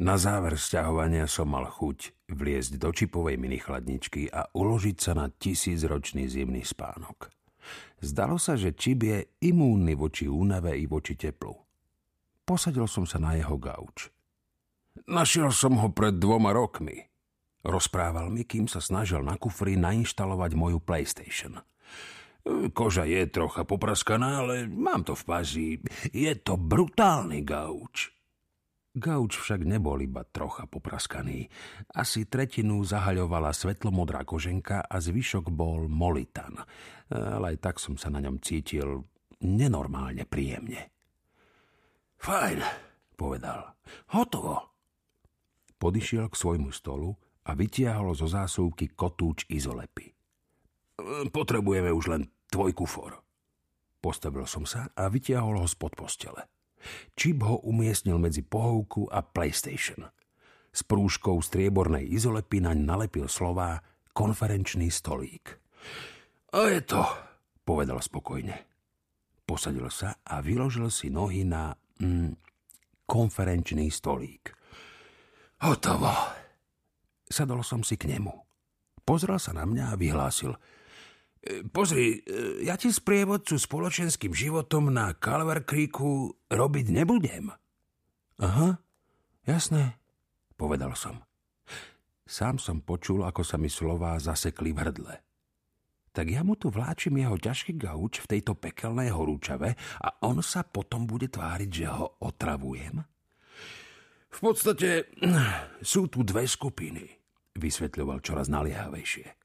[0.00, 6.24] Na záver sťahovania som mal chuť vliezť do čipovej minichladničky a uložiť sa na tisícročný
[6.24, 7.28] zimný spánok.
[8.00, 11.52] Zdalo sa, že čip je imúnny voči únave i voči teplu.
[12.48, 14.08] Posadil som sa na jeho gauč.
[15.04, 16.96] Našiel som ho pred dvoma rokmi.
[17.60, 21.60] Rozprával mi, kým sa snažil na kufri nainštalovať moju PlayStation.
[22.72, 25.66] Koža je trocha popraskaná, ale mám to v pázi.
[26.08, 28.19] Je to brutálny gauč.
[28.90, 31.46] Gauč však nebol iba trocha popraskaný.
[31.94, 36.58] Asi tretinu zahaľovala svetlomodrá koženka a zvyšok bol molitan.
[37.06, 39.06] Ale aj tak som sa na ňom cítil
[39.46, 40.90] nenormálne príjemne.
[42.18, 42.60] Fajn,
[43.14, 43.78] povedal.
[44.10, 44.74] Hotovo.
[45.78, 47.14] Podišiel k svojmu stolu
[47.46, 50.12] a vytiahol zo zásuvky kotúč izolepy.
[51.30, 53.22] Potrebujeme už len tvoj kufor.
[54.02, 56.44] Postavil som sa a vytiahol ho spod postele.
[57.14, 60.08] Čip ho umiestnil medzi pohovku a PlayStation.
[60.70, 63.82] S prúžkou striebornej izolepy naň nalepil slová
[64.14, 65.58] konferenčný stolík.
[66.54, 67.02] A je to,
[67.62, 68.54] povedal spokojne.
[69.44, 72.38] Posadil sa a vyložil si nohy na mm,
[73.06, 74.54] konferenčný stolík.
[75.60, 76.10] Hotovo.
[77.30, 78.34] Sadol som si k nemu.
[79.02, 80.54] Pozrel sa na mňa a vyhlásil–
[81.72, 87.48] pozri, e, ja ti sprievodcu spoločenským životom na Calver Creeku robiť nebudem.
[88.40, 88.76] Aha,
[89.48, 89.96] jasné,
[90.60, 91.24] povedal som.
[92.28, 95.14] Sám som počul, ako sa mi slová zasekli v hrdle.
[96.10, 100.66] Tak ja mu tu vláčim jeho ťažký gauč v tejto pekelnej horúčave a on sa
[100.66, 103.02] potom bude tváriť, že ho otravujem?
[104.30, 105.10] V podstate
[105.90, 107.02] sú tu dve skupiny,
[107.58, 109.39] vysvetľoval čoraz naliehavejšie.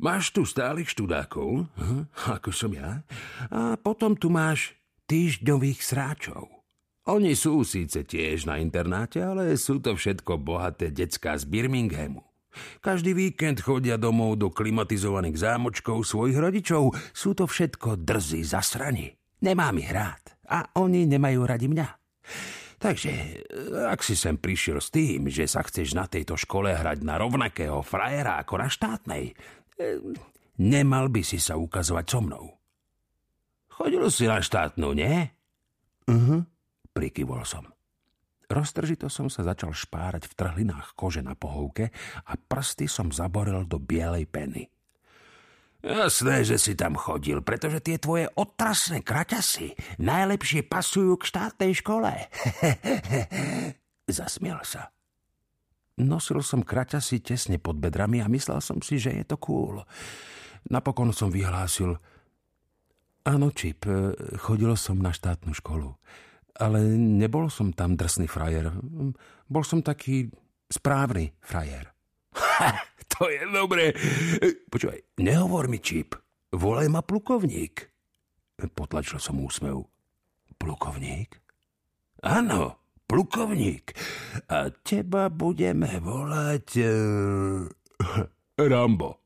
[0.00, 3.04] Máš tu stálych študákov, hm, ako som ja,
[3.52, 4.76] a potom tu máš
[5.10, 6.48] týždňových sráčov.
[7.10, 12.22] Oni sú síce tiež na internáte, ale sú to všetko bohaté decká z Birminghamu.
[12.78, 16.92] Každý víkend chodia domov do klimatizovaných zámočkov svojich rodičov.
[17.10, 19.10] Sú to všetko drzí zasrani.
[19.42, 21.88] Nemám ich rád a oni nemajú radi mňa.
[22.82, 23.12] Takže,
[23.94, 27.78] ak si sem prišiel s tým, že sa chceš na tejto škole hrať na rovnakého
[27.82, 29.38] frajera ako na štátnej,
[30.62, 32.44] Nemal by si sa ukazovať so mnou.
[33.72, 35.32] Chodil si na štátnu, nie?
[36.06, 36.40] Mhm, uh-huh,
[36.92, 37.66] prikyvol som.
[38.52, 41.88] Roztržito som sa začal špárať v trhlinách kože na pohovke
[42.28, 44.68] a prsty som zaboril do bielej peny.
[45.82, 52.12] Jasné, že si tam chodil, pretože tie tvoje otrasné kraťasy najlepšie pasujú k štátnej škole.
[54.06, 54.94] Zasmiel sa.
[56.00, 59.84] Nosil som kraťasy tesne pod bedrami a myslel som si, že je to cool.
[60.72, 62.00] Napokon som vyhlásil,
[63.28, 63.84] áno, Čip,
[64.40, 65.92] chodil som na štátnu školu,
[66.56, 68.72] ale nebol som tam drsný frajer.
[69.50, 70.32] Bol som taký
[70.72, 71.92] správny frajer.
[72.32, 72.72] Ha,
[73.12, 73.92] to je dobré.
[74.72, 76.16] Počúvaj, nehovor mi, Čip,
[76.56, 77.92] volaj ma plukovník.
[78.72, 79.84] Potlačil som úsmev.
[80.56, 81.42] Plukovník?
[82.22, 83.94] Áno, plukovník.
[84.50, 86.66] A teba budeme volať...
[86.78, 87.68] Uh,
[88.72, 89.22] Rambo.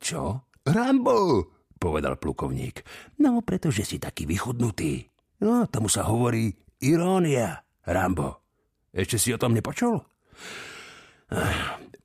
[0.00, 0.48] Čo?
[0.64, 1.44] Rambo,
[1.76, 2.84] povedal plukovník.
[3.20, 5.04] No, pretože si taký vychudnutý.
[5.40, 8.40] No, tomu sa hovorí irónia, Rambo.
[8.90, 10.00] Ešte si o tom nepočul?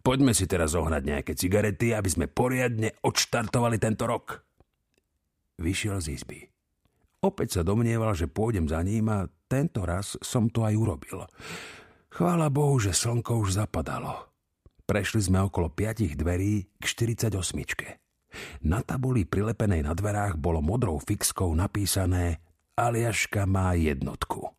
[0.05, 4.45] Poďme si teraz zohnať nejaké cigarety, aby sme poriadne odštartovali tento rok.
[5.57, 6.39] Vyšiel z izby.
[7.25, 11.29] Opäť sa domnieval, že pôjdem za ním a tento raz som to aj urobil.
[12.09, 14.31] Chvála Bohu, že slnko už zapadalo.
[14.85, 17.33] Prešli sme okolo piatich dverí k 48.
[18.63, 22.39] Na tabuli prilepenej na dverách bolo modrou fixkou napísané
[22.75, 24.51] Aliaška má jednotku.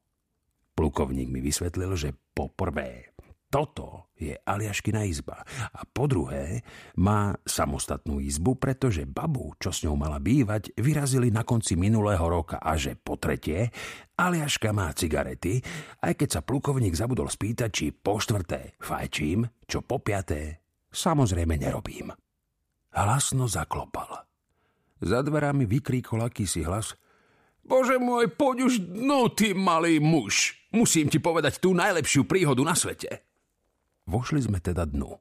[0.77, 3.16] Plukovník mi vysvetlil, že poprvé
[3.57, 5.41] toto je Aliaškina izba.
[5.73, 6.61] A po druhé,
[7.01, 12.61] má samostatnú izbu, pretože babu, čo s ňou mala bývať, vyrazili na konci minulého roka.
[12.61, 13.73] A že po tretie,
[14.21, 15.65] Aliaška má cigarety,
[16.05, 20.61] aj keď sa plukovník zabudol spýtať, či po štvrté fajčím, čo po piaté
[20.93, 22.13] samozrejme nerobím.
[22.93, 24.29] Hlasno zaklopal.
[25.01, 26.93] Za dverami vykríkol akýsi hlas–
[27.67, 30.55] Bože môj, poď už dnu, ty malý muž.
[30.71, 33.27] Musím ti povedať tú najlepšiu príhodu na svete.
[34.07, 35.19] Vošli sme teda dnu.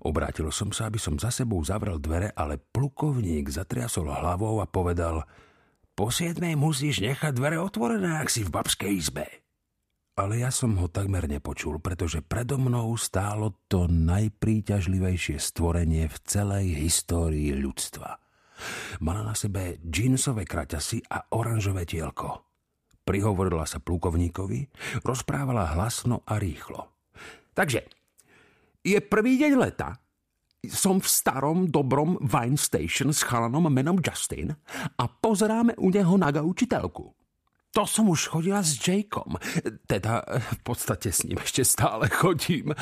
[0.00, 5.28] Obrátil som sa, aby som za sebou zavrel dvere, ale plukovník zatriasol hlavou a povedal
[5.92, 9.26] Po siedmej musíš nechať dvere otvorené, ak si v babskej izbe.
[10.16, 16.66] Ale ja som ho takmer nepočul, pretože predo mnou stálo to najpríťažlivejšie stvorenie v celej
[16.76, 18.20] histórii ľudstva.
[19.00, 22.44] Mala na sebe džínsové kraťasy a oranžové tielko.
[23.04, 24.68] Prihovorila sa plukovníkovi,
[25.04, 26.89] rozprávala hlasno a rýchlo.
[27.60, 27.84] Takže,
[28.80, 30.00] je prvý deň leta,
[30.64, 34.56] som v starom, dobrom Wine Station s chalanom menom Justin
[34.96, 37.12] a pozeráme u neho na gaučitelku.
[37.76, 39.36] To som už chodila s Jakeom.
[39.84, 42.72] Teda v podstate s ním ešte stále chodím.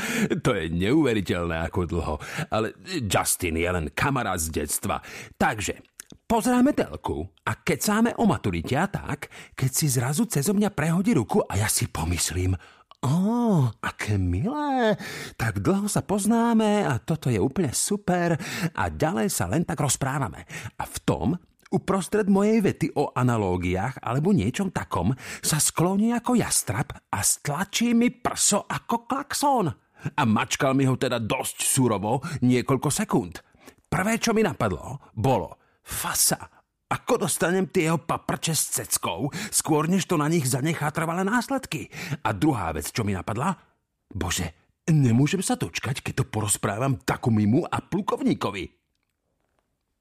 [0.46, 2.14] To je neuveriteľné ako dlho.
[2.54, 5.02] Ale Justin je len kamarát z detstva.
[5.34, 5.82] Takže
[6.28, 11.40] Pozeráme telku a kecáme o maturite a tak, keď si zrazu cezo mňa prehodí ruku
[11.40, 12.52] a ja si pomyslím,
[12.98, 14.98] Ó, oh, aké milé,
[15.38, 18.34] tak dlho sa poznáme a toto je úplne super
[18.74, 20.42] a ďalej sa len tak rozprávame.
[20.74, 21.26] A v tom,
[21.70, 28.10] uprostred mojej vety o analógiách alebo niečom takom, sa skloní ako jastrap a stlačí mi
[28.10, 29.70] prso ako klakson.
[30.18, 33.38] A mačkal mi ho teda dosť surovo niekoľko sekúnd.
[33.86, 35.54] Prvé, čo mi napadlo, bolo–
[35.88, 36.57] Fasa,
[36.88, 41.92] ako dostanem tie jeho paprče s ceckou, skôr než to na nich zanechá trvalé následky.
[42.24, 43.60] A druhá vec, čo mi napadla,
[44.08, 44.56] bože,
[44.88, 48.64] nemôžem sa dočkať, keď to porozprávam takomimu a plukovníkovi.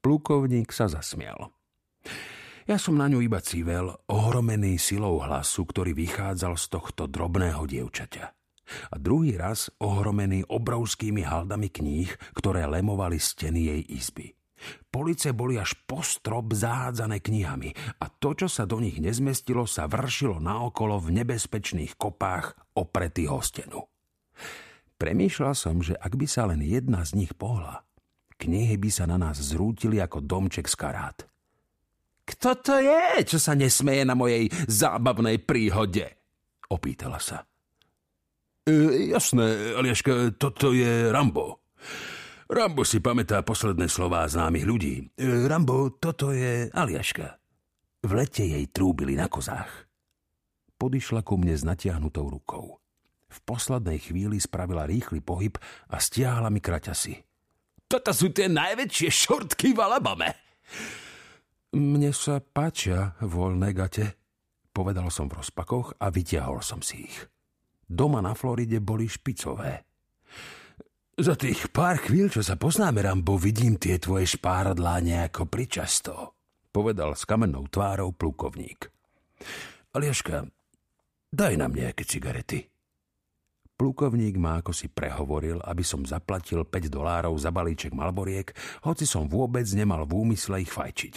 [0.00, 1.52] Plukovník sa zasmial.
[2.68, 8.24] Ja som na ňu iba civel, ohromený silou hlasu, ktorý vychádzal z tohto drobného dievčaťa.
[8.92, 14.37] A druhý raz ohromený obrovskými haldami kníh, ktoré lemovali steny jej izby.
[14.88, 17.70] Police boli až po strop zahádzané knihami
[18.02, 23.40] a to, čo sa do nich nezmestilo, sa vršilo naokolo v nebezpečných kopách opretých o
[23.40, 23.80] stenu.
[24.98, 27.86] Premýšľal som, že ak by sa len jedna z nich pohla,
[28.38, 31.18] knihy by sa na nás zrútili ako domček z karát.
[32.28, 36.04] Kto to je, čo sa nesmeje na mojej zábavnej príhode?
[36.68, 37.46] Opýtala sa.
[38.68, 41.64] E, jasné, Alieška, toto je Rambo.
[42.48, 44.94] Rambo si pamätá posledné slová známych ľudí.
[45.20, 47.36] E, Rambo, toto je Aliaška.
[48.00, 49.68] V lete jej trúbili na kozách.
[50.80, 52.80] Podišla ku mne s natiahnutou rukou.
[53.28, 55.60] V poslednej chvíli spravila rýchly pohyb
[55.92, 57.20] a stiahla mi kraťasy.
[57.84, 60.32] Toto sú tie najväčšie šortky v Alabame.
[61.76, 64.16] Mne sa páčia voľné gate,
[64.72, 67.16] povedal som v rozpakoch a vytiahol som si ich.
[67.84, 69.87] Doma na Floride boli špicové.
[71.18, 76.38] Za tých pár chvíľ, čo sa poznáme, Rambo, vidím tie tvoje špáradlá nejako pričasto,
[76.70, 78.86] povedal s kamennou tvárou plukovník.
[79.98, 80.46] Aliaška,
[81.34, 82.70] daj nám nejaké cigarety.
[83.74, 88.54] Plukovník ma ako si prehovoril, aby som zaplatil 5 dolárov za balíček malboriek,
[88.86, 91.14] hoci som vôbec nemal v úmysle ich fajčiť.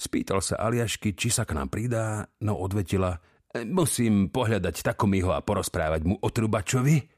[0.00, 3.20] Spýtal sa Aliašky, či sa k nám pridá, no odvetila,
[3.68, 7.17] musím pohľadať takomýho a porozprávať mu o trubačovi.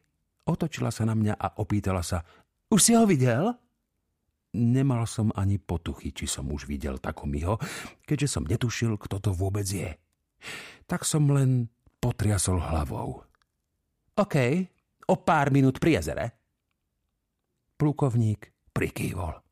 [0.51, 2.27] Otočila sa na mňa a opýtala sa,
[2.75, 3.55] už si ho videl?
[4.51, 7.55] Nemal som ani potuchy, či som už videl takomiho,
[8.03, 9.95] keďže som netušil, kto to vôbec je.
[10.91, 11.71] Tak som len
[12.03, 13.23] potriasol hlavou.
[14.19, 14.37] OK,
[15.07, 16.35] o pár minút pri jezere.
[17.79, 19.50] Plukovník prikývol.